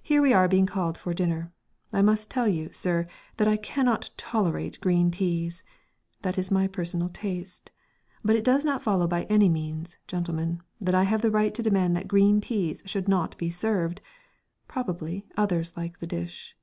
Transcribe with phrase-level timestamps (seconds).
[0.00, 1.52] "Here we are being called for dinner...
[1.92, 3.08] I must tell you, sir,
[3.38, 5.64] that I cannot tolerate green peas.
[6.20, 7.72] That is my personal taste.
[8.22, 11.60] But it does not follow by any means, gentlemen, that I have the right to
[11.64, 14.00] demand that green peas should not be served....
[14.68, 16.56] Probably, others like the dish...."